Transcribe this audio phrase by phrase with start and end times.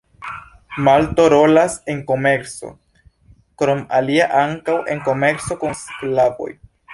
[0.85, 2.71] Malto rolas en komerco,
[3.63, 6.51] krom alia ankaŭ en komerco kun sklavoj.